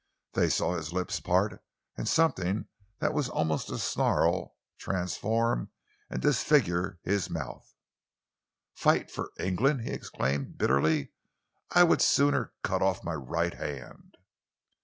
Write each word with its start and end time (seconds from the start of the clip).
They 0.33 0.49
saw 0.49 0.73
his 0.73 0.91
lips 0.91 1.19
part 1.19 1.61
and 1.95 2.07
something 2.07 2.65
that 2.97 3.13
was 3.13 3.29
almost 3.29 3.69
a 3.69 3.77
snarl 3.77 4.55
transform 4.79 5.69
and 6.09 6.19
disfigure 6.19 6.97
his 7.03 7.29
mouth. 7.29 7.75
"Fight 8.73 9.11
for 9.11 9.29
England?" 9.39 9.81
he 9.81 9.91
exclaimed 9.91 10.57
bitterly. 10.57 11.11
"I 11.69 11.83
would 11.83 12.01
sooner 12.01 12.51
cut 12.63 12.81
off 12.81 13.03
my 13.03 13.13
right 13.13 13.53
hand!" 13.53 14.17